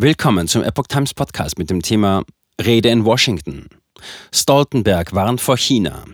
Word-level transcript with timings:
Willkommen 0.00 0.46
zum 0.46 0.62
Epoch 0.62 0.86
Times 0.86 1.12
Podcast 1.12 1.58
mit 1.58 1.70
dem 1.70 1.82
Thema 1.82 2.22
Rede 2.64 2.88
in 2.88 3.04
Washington. 3.04 3.66
Stoltenberg 4.32 5.12
warnt 5.12 5.40
vor 5.40 5.56
China. 5.56 6.04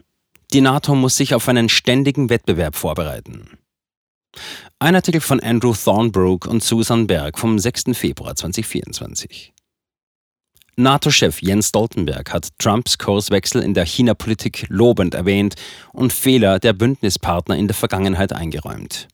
Die 0.54 0.62
NATO 0.62 0.95
muss 0.95 1.18
sich 1.18 1.34
auf 1.34 1.46
einen 1.50 1.68
ständigen 1.68 2.31
Wettbewerb 2.31 2.76
vorbereiten. 2.76 3.58
Ein 4.78 4.94
Artikel 4.94 5.20
von 5.20 5.39
Andrew 5.39 5.75
Thornbrook 5.75 6.47
und 6.47 6.62
Susan 6.62 7.07
Berg 7.07 7.39
vom 7.39 7.58
6. 7.58 7.92
Februar 7.92 8.34
2024. 8.34 9.52
NATO-Chef 10.77 11.43
Jens 11.43 11.69
Stoltenberg 11.69 12.32
hat 12.32 12.48
Trumps 12.59 12.96
Kurswechsel 12.96 13.62
in 13.62 13.75
der 13.75 13.85
China-Politik 13.85 14.64
lobend 14.71 15.14
erwähnt 15.14 15.57
und 15.93 16.11
Fehler 16.11 16.59
der 16.59 16.73
Bündnispartner 16.73 17.59
in 17.59 17.69
der 17.69 17.75
Vergangenheit 17.75 18.32
eingeräumt. 18.32 19.09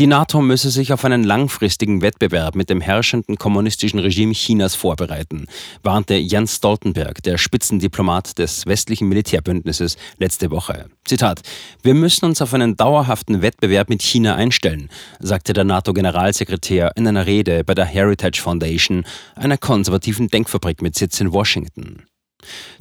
Die 0.00 0.06
NATO 0.06 0.40
müsse 0.40 0.70
sich 0.70 0.94
auf 0.94 1.04
einen 1.04 1.24
langfristigen 1.24 2.00
Wettbewerb 2.00 2.54
mit 2.54 2.70
dem 2.70 2.80
herrschenden 2.80 3.36
kommunistischen 3.36 3.98
Regime 3.98 4.32
Chinas 4.32 4.74
vorbereiten, 4.74 5.44
warnte 5.82 6.14
Jens 6.14 6.56
Stoltenberg, 6.56 7.22
der 7.22 7.36
Spitzendiplomat 7.36 8.38
des 8.38 8.64
westlichen 8.64 9.10
Militärbündnisses, 9.10 9.98
letzte 10.16 10.50
Woche. 10.50 10.86
Zitat: 11.04 11.42
Wir 11.82 11.92
müssen 11.92 12.24
uns 12.24 12.40
auf 12.40 12.54
einen 12.54 12.78
dauerhaften 12.78 13.42
Wettbewerb 13.42 13.90
mit 13.90 14.00
China 14.00 14.36
einstellen, 14.36 14.88
sagte 15.18 15.52
der 15.52 15.64
NATO-Generalsekretär 15.64 16.92
in 16.96 17.06
einer 17.06 17.26
Rede 17.26 17.62
bei 17.62 17.74
der 17.74 17.84
Heritage 17.84 18.40
Foundation, 18.40 19.04
einer 19.34 19.58
konservativen 19.58 20.28
Denkfabrik 20.28 20.80
mit 20.80 20.94
Sitz 20.96 21.20
in 21.20 21.30
Washington. 21.30 22.06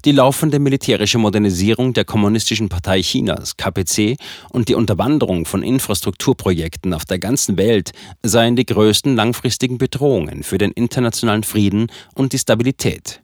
Die 0.06 0.12
laufende 0.12 0.60
militärische 0.60 1.18
Modernisierung 1.18 1.94
der 1.94 2.06
Kommunistischen 2.06 2.70
Partei 2.70 3.02
Chinas, 3.02 3.58
KPC, 3.58 4.18
und 4.52 4.70
die 4.70 4.76
Unterwanderung 4.76 5.46
von 5.46 5.64
Infrastrukturprojekten 5.64 6.94
auf 6.94 7.06
der 7.06 7.20
ganzen 7.20 7.58
Welt 7.58 7.92
seien 8.24 8.56
die 8.56 8.66
größten 8.66 9.16
langfristigen 9.16 9.78
Bedrohungen 9.78 10.44
für 10.44 10.58
den 10.58 10.72
internationalen 10.72 11.44
Frieden 11.44 11.88
und 12.16 12.34
die 12.34 12.40
Stabilität. 12.40 13.22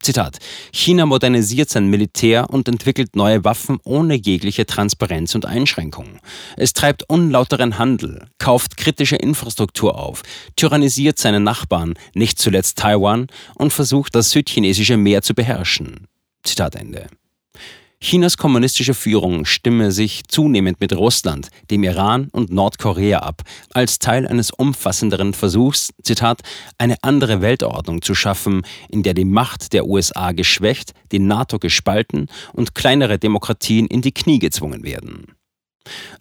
Zitat: 0.00 0.38
China 0.72 1.06
modernisiert 1.06 1.68
sein 1.68 1.88
Militär 1.88 2.50
und 2.50 2.68
entwickelt 2.68 3.16
neue 3.16 3.44
Waffen 3.44 3.78
ohne 3.82 4.14
jegliche 4.14 4.66
Transparenz 4.66 5.34
und 5.34 5.46
Einschränkung. 5.46 6.20
Es 6.56 6.74
treibt 6.74 7.08
unlauteren 7.08 7.78
Handel, 7.78 8.26
kauft 8.38 8.76
kritische 8.76 9.16
Infrastruktur 9.16 9.98
auf, 9.98 10.22
tyrannisiert 10.54 11.18
seine 11.18 11.40
Nachbarn, 11.40 11.94
nicht 12.14 12.38
zuletzt 12.38 12.78
Taiwan, 12.78 13.26
und 13.54 13.72
versucht, 13.72 14.14
das 14.14 14.30
südchinesische 14.30 14.96
Meer 14.96 15.22
zu 15.22 15.34
beherrschen. 15.34 16.06
Zitat 16.44 16.76
Ende. 16.76 17.08
Chinas 17.98 18.36
kommunistische 18.36 18.92
Führung 18.92 19.46
stimme 19.46 19.90
sich 19.90 20.22
zunehmend 20.28 20.80
mit 20.80 20.94
Russland, 20.94 21.48
dem 21.70 21.82
Iran 21.82 22.28
und 22.30 22.52
Nordkorea 22.52 23.20
ab, 23.20 23.42
als 23.72 23.98
Teil 23.98 24.28
eines 24.28 24.50
umfassenderen 24.50 25.32
Versuchs, 25.32 25.92
Zitat, 26.02 26.42
eine 26.76 26.96
andere 27.02 27.40
Weltordnung 27.40 28.02
zu 28.02 28.14
schaffen, 28.14 28.62
in 28.90 29.02
der 29.02 29.14
die 29.14 29.24
Macht 29.24 29.72
der 29.72 29.86
USA 29.86 30.32
geschwächt, 30.32 30.92
die 31.10 31.18
NATO 31.18 31.58
gespalten 31.58 32.28
und 32.52 32.74
kleinere 32.74 33.18
Demokratien 33.18 33.86
in 33.86 34.02
die 34.02 34.12
Knie 34.12 34.38
gezwungen 34.38 34.84
werden. 34.84 35.34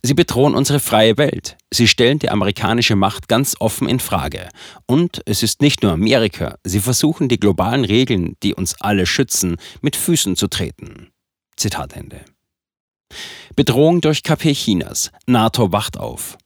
Sie 0.02 0.14
bedrohen 0.14 0.56
unsere 0.56 0.80
freie 0.80 1.18
Welt. 1.18 1.58
Sie 1.74 1.88
stellen 1.88 2.20
die 2.20 2.30
amerikanische 2.30 2.96
Macht 2.96 3.28
ganz 3.28 3.56
offen 3.60 3.90
in 3.90 4.00
Frage. 4.00 4.50
Und 4.86 5.22
es 5.26 5.44
ist 5.44 5.62
nicht 5.62 5.84
nur 5.84 5.92
Amerika, 5.92 6.56
sie 6.64 6.80
versuchen 6.80 7.28
die 7.28 7.40
globalen 7.40 7.84
Regeln, 7.84 8.36
die 8.44 8.54
uns 8.54 8.80
alle 8.80 9.06
schützen, 9.06 9.58
mit 9.82 9.96
Füßen 9.96 10.36
zu 10.36 10.48
treten. 10.48 11.10
Zitat 11.58 11.94
Ende. 11.94 12.22
Bedrohung 13.56 14.02
durch 14.02 14.24
KP 14.24 14.54
Chinas. 14.54 15.12
NATO 15.26 15.72
wacht 15.72 15.98
auf. 15.98 16.38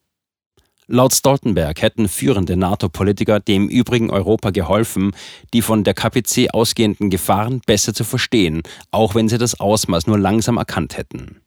Laut 0.91 1.13
Stoltenberg 1.13 1.83
hätten 1.83 2.09
führende 2.09 2.57
NATO-Politiker 2.57 3.39
dem 3.39 3.69
übrigen 3.69 4.09
Europa 4.09 4.49
geholfen, 4.49 5.11
die 5.53 5.61
von 5.61 5.83
der 5.83 5.93
KPC 5.93 6.49
ausgehenden 6.51 7.11
Gefahren 7.11 7.61
besser 7.67 7.93
zu 7.93 8.03
verstehen, 8.03 8.63
auch 8.89 9.13
wenn 9.13 9.29
sie 9.29 9.37
das 9.37 9.59
Ausmaß 9.59 10.07
nur 10.07 10.17
langsam 10.17 10.57
erkannt 10.57 10.97
hätten. 10.97 11.41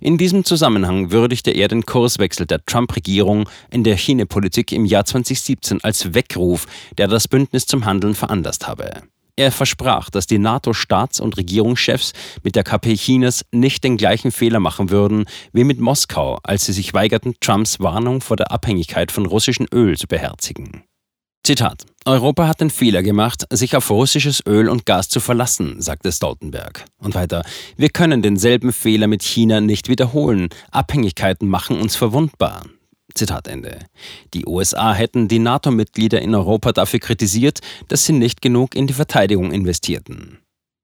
In 0.00 0.18
diesem 0.18 0.44
Zusammenhang 0.44 1.10
würdigte 1.10 1.50
er 1.50 1.66
den 1.66 1.84
Kurswechsel 1.84 2.46
der 2.46 2.64
Trump-Regierung 2.64 3.48
in 3.70 3.82
der 3.82 3.96
China-Politik 3.96 4.70
im 4.72 4.84
Jahr 4.84 5.04
2017 5.04 5.82
als 5.82 6.14
Weckruf, 6.14 6.66
der 6.96 7.08
das 7.08 7.26
Bündnis 7.26 7.66
zum 7.66 7.84
Handeln 7.84 8.14
veranlasst 8.14 8.68
habe. 8.68 9.02
Er 9.36 9.52
versprach, 9.52 10.10
dass 10.10 10.26
die 10.26 10.38
NATO-Staats- 10.38 11.20
und 11.20 11.36
Regierungschefs 11.36 12.12
mit 12.42 12.56
der 12.56 12.64
KP 12.64 12.96
Chinas 12.96 13.44
nicht 13.52 13.84
den 13.84 13.96
gleichen 13.96 14.32
Fehler 14.32 14.60
machen 14.60 14.90
würden 14.90 15.24
wie 15.52 15.64
mit 15.64 15.80
Moskau, 15.80 16.38
als 16.42 16.66
sie 16.66 16.72
sich 16.72 16.94
weigerten, 16.94 17.34
Trumps 17.40 17.80
Warnung 17.80 18.20
vor 18.20 18.36
der 18.36 18.50
Abhängigkeit 18.50 19.12
von 19.12 19.26
russischem 19.26 19.66
Öl 19.72 19.96
zu 19.96 20.06
beherzigen. 20.06 20.84
Zitat: 21.42 21.86
Europa 22.04 22.46
hat 22.46 22.60
den 22.60 22.70
Fehler 22.70 23.02
gemacht, 23.02 23.46
sich 23.50 23.74
auf 23.74 23.90
russisches 23.90 24.42
Öl 24.46 24.68
und 24.68 24.84
Gas 24.84 25.08
zu 25.08 25.20
verlassen, 25.20 25.80
sagte 25.80 26.12
Stoltenberg. 26.12 26.84
Und 26.98 27.14
weiter: 27.14 27.44
Wir 27.76 27.88
können 27.88 28.22
denselben 28.22 28.72
Fehler 28.72 29.06
mit 29.06 29.22
China 29.22 29.60
nicht 29.60 29.88
wiederholen. 29.88 30.50
Abhängigkeiten 30.70 31.48
machen 31.48 31.80
uns 31.80 31.96
verwundbar. 31.96 32.64
Zitat 33.14 33.48
Ende. 33.48 33.78
Die 34.34 34.46
USA 34.46 34.92
hätten 34.92 35.28
die 35.28 35.38
NATO-Mitglieder 35.38 36.20
in 36.20 36.34
Europa 36.34 36.72
dafür 36.72 37.00
kritisiert, 37.00 37.60
dass 37.88 38.04
sie 38.04 38.12
nicht 38.12 38.42
genug 38.42 38.74
in 38.74 38.86
die 38.86 38.92
Verteidigung 38.92 39.52
investierten. 39.52 40.38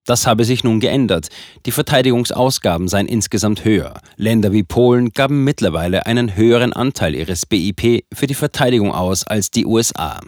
Das 0.07 0.27
habe 0.27 0.45
sich 0.45 0.63
nun 0.63 0.79
geändert. 0.79 1.29
Die 1.67 1.73
Verteidigungsausgaben 1.73 2.87
seien 2.87 3.09
insgesamt 3.09 3.65
höher. 3.65 4.01
Länder 4.17 4.53
wie 4.53 4.63
Polen 4.63 5.11
gaben 5.11 5.43
mittlerweile 5.43 6.07
einen 6.07 6.37
höheren 6.37 6.73
Anteil 6.73 7.15
ihres 7.17 7.45
BIP 7.45 8.05
für 8.15 8.29
die 8.29 8.35
Verteidigung 8.35 8.93
aus 8.93 9.27
als 9.27 9.51
die 9.51 9.67
USA. 9.67 10.21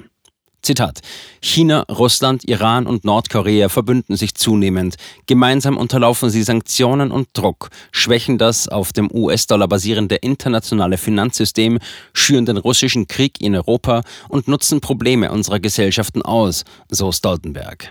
Zitat: 0.69 1.01
China, 1.41 1.87
Russland, 1.89 2.47
Iran 2.47 2.87
und 2.87 3.03
Nordkorea 3.03 3.71
verbünden 3.71 4.17
sich 4.17 4.35
zunehmend. 4.35 4.97
Gemeinsam 5.25 5.79
unterlaufen 5.79 6.29
sie 6.29 6.43
Sanktionen 6.43 7.11
und 7.11 7.29
Druck, 7.33 7.71
schwächen 7.91 8.37
das 8.37 8.69
auf 8.69 8.93
dem 8.93 9.11
US-Dollar 9.11 9.67
basierende 9.67 10.17
internationale 10.17 10.99
Finanzsystem, 10.99 11.79
schüren 12.13 12.45
den 12.45 12.59
russischen 12.59 13.09
Krieg 13.09 13.41
in 13.41 13.55
Europa 13.55 14.03
und 14.29 14.47
nutzen 14.47 14.83
Probleme 14.83 15.33
unserer 15.33 15.59
Gesellschaften 15.59 16.21
aus, 16.21 16.65
so 16.91 17.13
Stoltenberg. 17.13 17.91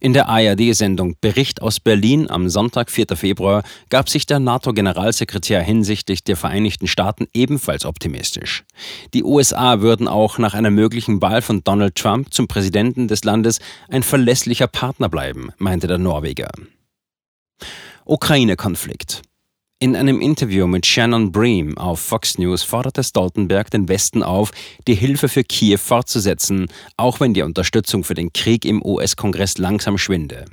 In 0.00 0.12
der 0.12 0.28
ARD-Sendung 0.28 1.16
Bericht 1.20 1.62
aus 1.62 1.80
Berlin 1.80 2.30
am 2.30 2.48
Sonntag, 2.48 2.90
4. 2.90 3.16
Februar, 3.16 3.62
gab 3.88 4.08
sich 4.08 4.26
der 4.26 4.38
NATO-Generalsekretär 4.38 5.62
hinsichtlich 5.62 6.22
der 6.22 6.36
Vereinigten 6.36 6.86
Staaten 6.86 7.26
ebenfalls 7.32 7.84
optimistisch. 7.84 8.64
Die 9.14 9.24
USA 9.24 9.80
würden 9.80 10.08
auch 10.08 10.38
nach 10.38 10.54
einer 10.54 10.70
möglichen 10.70 11.20
Wahl 11.22 11.42
von 11.42 11.64
Donald 11.64 11.96
Trump 11.96 12.32
zum 12.32 12.46
Präsidenten 12.46 13.08
des 13.08 13.24
Landes 13.24 13.58
ein 13.88 14.02
verlässlicher 14.02 14.68
Partner 14.68 15.08
bleiben, 15.08 15.50
meinte 15.58 15.86
der 15.86 15.98
Norweger. 15.98 16.50
Ukraine-Konflikt. 18.04 19.22
In 19.78 19.94
einem 19.94 20.22
Interview 20.22 20.66
mit 20.66 20.86
Shannon 20.86 21.32
Bream 21.32 21.76
auf 21.76 22.00
Fox 22.00 22.38
News 22.38 22.62
forderte 22.62 23.04
Stoltenberg 23.04 23.70
den 23.70 23.90
Westen 23.90 24.22
auf, 24.22 24.50
die 24.86 24.94
Hilfe 24.94 25.28
für 25.28 25.44
Kiew 25.44 25.76
fortzusetzen, 25.76 26.68
auch 26.96 27.20
wenn 27.20 27.34
die 27.34 27.42
Unterstützung 27.42 28.02
für 28.02 28.14
den 28.14 28.32
Krieg 28.32 28.64
im 28.64 28.82
US-Kongress 28.82 29.58
langsam 29.58 29.98
schwinde. 29.98 30.46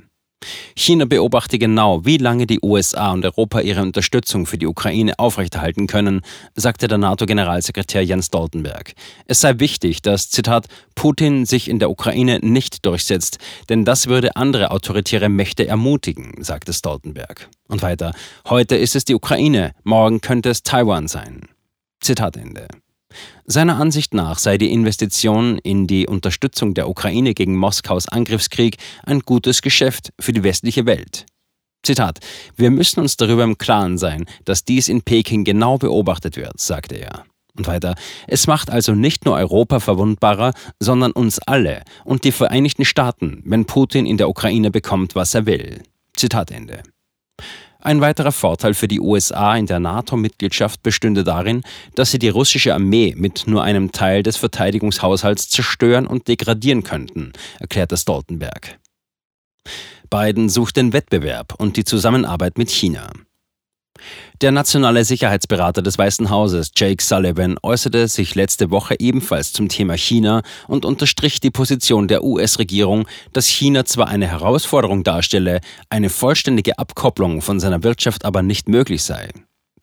China 0.76 1.04
beobachte 1.04 1.58
genau, 1.58 2.04
wie 2.04 2.18
lange 2.18 2.46
die 2.46 2.60
USA 2.62 3.12
und 3.12 3.24
Europa 3.24 3.60
ihre 3.60 3.82
Unterstützung 3.82 4.46
für 4.46 4.58
die 4.58 4.66
Ukraine 4.66 5.18
aufrechterhalten 5.18 5.86
können, 5.86 6.20
sagte 6.54 6.88
der 6.88 6.98
NATO-Generalsekretär 6.98 8.04
Jens 8.04 8.26
Stoltenberg. 8.26 8.94
Es 9.26 9.40
sei 9.40 9.58
wichtig, 9.58 10.02
dass, 10.02 10.30
Zitat, 10.30 10.66
Putin 10.94 11.46
sich 11.46 11.68
in 11.68 11.78
der 11.78 11.90
Ukraine 11.90 12.40
nicht 12.40 12.84
durchsetzt, 12.86 13.38
denn 13.68 13.84
das 13.84 14.06
würde 14.06 14.36
andere 14.36 14.70
autoritäre 14.70 15.28
Mächte 15.28 15.66
ermutigen, 15.66 16.34
sagte 16.42 16.72
Stoltenberg. 16.72 17.48
Und 17.68 17.82
weiter, 17.82 18.12
heute 18.48 18.76
ist 18.76 18.96
es 18.96 19.04
die 19.04 19.14
Ukraine, 19.14 19.72
morgen 19.84 20.20
könnte 20.20 20.50
es 20.50 20.62
Taiwan 20.62 21.08
sein. 21.08 21.48
Zitat 22.00 22.36
Ende. 22.36 22.68
Seiner 23.46 23.76
Ansicht 23.76 24.14
nach 24.14 24.38
sei 24.38 24.58
die 24.58 24.72
Investition 24.72 25.58
in 25.58 25.86
die 25.86 26.06
Unterstützung 26.06 26.74
der 26.74 26.88
Ukraine 26.88 27.34
gegen 27.34 27.56
Moskaus 27.56 28.08
Angriffskrieg 28.08 28.76
ein 29.04 29.20
gutes 29.20 29.62
Geschäft 29.62 30.12
für 30.18 30.32
die 30.32 30.42
westliche 30.42 30.86
Welt. 30.86 31.26
Zitat: 31.82 32.20
Wir 32.56 32.70
müssen 32.70 33.00
uns 33.00 33.16
darüber 33.16 33.44
im 33.44 33.58
Klaren 33.58 33.98
sein, 33.98 34.24
dass 34.44 34.64
dies 34.64 34.88
in 34.88 35.02
Peking 35.02 35.44
genau 35.44 35.78
beobachtet 35.78 36.36
wird, 36.36 36.58
sagte 36.58 36.96
er. 36.96 37.24
Und 37.56 37.68
weiter, 37.68 37.94
es 38.26 38.48
macht 38.48 38.68
also 38.68 38.92
nicht 38.94 39.24
nur 39.24 39.36
Europa 39.36 39.78
verwundbarer, 39.78 40.52
sondern 40.80 41.12
uns 41.12 41.38
alle 41.38 41.82
und 42.04 42.24
die 42.24 42.32
Vereinigten 42.32 42.84
Staaten, 42.84 43.42
wenn 43.44 43.64
Putin 43.64 44.06
in 44.06 44.16
der 44.16 44.28
Ukraine 44.28 44.72
bekommt, 44.72 45.14
was 45.14 45.34
er 45.34 45.46
will. 45.46 45.82
Zitat 46.16 46.50
Ende. 46.50 46.82
Ein 47.84 48.00
weiterer 48.00 48.32
Vorteil 48.32 48.72
für 48.72 48.88
die 48.88 48.98
USA 48.98 49.54
in 49.54 49.66
der 49.66 49.78
NATO-Mitgliedschaft 49.78 50.82
bestünde 50.82 51.22
darin, 51.22 51.62
dass 51.94 52.10
sie 52.10 52.18
die 52.18 52.30
russische 52.30 52.72
Armee 52.72 53.14
mit 53.14 53.46
nur 53.46 53.62
einem 53.62 53.92
Teil 53.92 54.22
des 54.22 54.38
Verteidigungshaushalts 54.38 55.50
zerstören 55.50 56.06
und 56.06 56.26
degradieren 56.26 56.82
könnten, 56.82 57.34
erklärte 57.60 57.98
Stoltenberg. 57.98 58.78
Biden 60.08 60.48
sucht 60.48 60.78
den 60.78 60.94
Wettbewerb 60.94 61.56
und 61.58 61.76
die 61.76 61.84
Zusammenarbeit 61.84 62.56
mit 62.56 62.70
China. 62.70 63.10
Der 64.40 64.52
nationale 64.52 65.04
Sicherheitsberater 65.04 65.80
des 65.80 65.96
Weißen 65.96 66.28
Hauses, 66.28 66.72
Jake 66.76 67.02
Sullivan, 67.02 67.56
äußerte 67.62 68.08
sich 68.08 68.34
letzte 68.34 68.70
Woche 68.70 68.96
ebenfalls 68.98 69.52
zum 69.52 69.68
Thema 69.68 69.96
China 69.96 70.42
und 70.66 70.84
unterstrich 70.84 71.40
die 71.40 71.50
Position 71.50 72.08
der 72.08 72.24
US-Regierung, 72.24 73.06
dass 73.32 73.46
China 73.46 73.84
zwar 73.84 74.08
eine 74.08 74.26
Herausforderung 74.26 75.04
darstelle, 75.04 75.60
eine 75.88 76.10
vollständige 76.10 76.78
Abkopplung 76.78 77.40
von 77.40 77.60
seiner 77.60 77.82
Wirtschaft 77.82 78.24
aber 78.24 78.42
nicht 78.42 78.68
möglich 78.68 79.02
sei. 79.02 79.30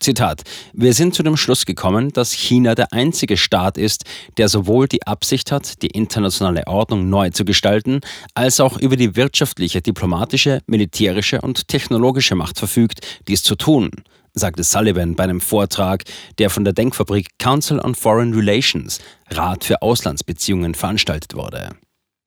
Zitat, 0.02 0.42
wir 0.74 0.94
sind 0.94 1.14
zu 1.14 1.22
dem 1.22 1.38
Schluss 1.38 1.66
gekommen, 1.66 2.12
dass 2.12 2.32
China 2.32 2.74
der 2.74 2.92
einzige 2.92 3.38
Staat 3.38 3.78
ist, 3.78 4.04
der 4.38 4.50
sowohl 4.50 4.88
die 4.88 5.06
Absicht 5.06 5.52
hat, 5.52 5.84
die 5.84 5.92
internationale 5.92 6.66
Ordnung 6.66 7.08
neu 7.08 7.30
zu 7.30 7.46
gestalten, 7.46 8.02
als 8.34 8.60
auch 8.60 8.78
über 8.78 8.96
die 8.96 9.16
wirtschaftliche, 9.16 9.82
diplomatische, 9.82 10.62
militärische 10.66 11.42
und 11.42 11.68
technologische 11.68 12.34
Macht 12.34 12.58
verfügt, 12.58 13.02
dies 13.28 13.44
zu 13.44 13.56
tun, 13.56 13.92
sagte 14.34 14.64
Sullivan 14.64 15.16
bei 15.16 15.24
einem 15.24 15.40
Vortrag, 15.40 16.04
der 16.40 16.50
von 16.50 16.64
der 16.64 16.74
Denkfabrik 16.74 17.38
Council 17.38 17.80
on 17.80 17.94
Foreign 17.94 18.34
Relations, 18.34 19.00
Rat 19.30 19.64
für 19.64 19.84
Auslandsbeziehungen, 19.84 20.74
veranstaltet 20.74 21.36
wurde. 21.36 21.70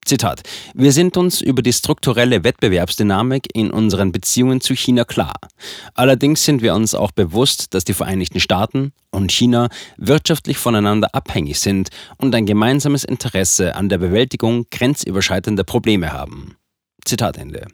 Zitat. 0.05 0.43
Wir 0.75 0.93
sind 0.93 1.17
uns 1.17 1.41
über 1.41 1.63
die 1.63 1.73
strukturelle 1.73 2.45
Wettbewerbsdynamik 2.45 3.49
in 3.55 3.71
unseren 3.71 4.13
Beziehungen 4.13 4.61
zu 4.61 4.75
China 4.75 5.05
klar. 5.05 5.35
Allerdings 5.95 6.45
sind 6.45 6.63
wir 6.63 6.75
uns 6.75 6.95
auch 6.95 7.11
bewusst, 7.11 7.75
dass 7.75 7.85
die 7.85 7.95
Vereinigten 7.95 8.41
Staaten 8.41 8.93
und 9.11 9.33
China 9.33 9.69
wirtschaftlich 9.97 10.59
voneinander 10.59 11.15
abhängig 11.15 11.59
sind 11.61 11.89
und 12.19 12.35
ein 12.35 12.47
gemeinsames 12.47 13.05
Interesse 13.05 13.77
an 13.77 13.89
der 13.89 13.99
Bewältigung 13.99 14.67
grenzüberschreitender 14.71 15.65
Probleme 15.65 16.13
haben. 16.13 16.57
Zitat 17.05 17.39
Ende. 17.39 17.67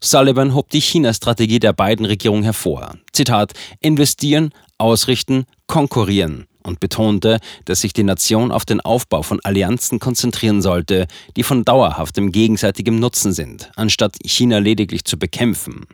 Sullivan 0.00 0.54
hob 0.54 0.70
die 0.70 0.80
China-Strategie 0.80 1.60
der 1.60 1.74
beiden 1.74 2.06
Regierungen 2.06 2.42
hervor. 2.42 2.94
Zitat, 3.12 3.52
investieren, 3.80 4.52
ausrichten, 4.78 5.44
konkurrieren 5.66 6.46
und 6.62 6.80
betonte, 6.80 7.38
dass 7.64 7.80
sich 7.80 7.92
die 7.92 8.02
Nation 8.02 8.52
auf 8.52 8.64
den 8.64 8.80
Aufbau 8.80 9.22
von 9.22 9.40
Allianzen 9.42 9.98
konzentrieren 9.98 10.62
sollte, 10.62 11.06
die 11.36 11.42
von 11.42 11.64
dauerhaftem 11.64 12.32
gegenseitigem 12.32 12.98
Nutzen 12.98 13.32
sind, 13.32 13.70
anstatt 13.76 14.16
China 14.24 14.58
lediglich 14.58 15.04
zu 15.04 15.18
bekämpfen. 15.18 15.86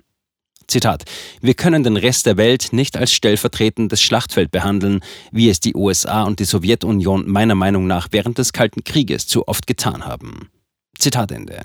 Zitat: 0.68 1.04
Wir 1.40 1.54
können 1.54 1.84
den 1.84 1.96
Rest 1.96 2.26
der 2.26 2.36
Welt 2.36 2.72
nicht 2.72 2.96
als 2.96 3.12
stellvertretendes 3.12 4.00
Schlachtfeld 4.00 4.50
behandeln, 4.50 5.00
wie 5.30 5.48
es 5.48 5.60
die 5.60 5.74
USA 5.74 6.24
und 6.24 6.40
die 6.40 6.44
Sowjetunion 6.44 7.30
meiner 7.30 7.54
Meinung 7.54 7.86
nach 7.86 8.08
während 8.10 8.38
des 8.38 8.52
Kalten 8.52 8.82
Krieges 8.82 9.26
zu 9.26 9.46
oft 9.46 9.66
getan 9.66 10.06
haben. 10.06 10.50
Zitat 10.98 11.30
Ende. 11.30 11.64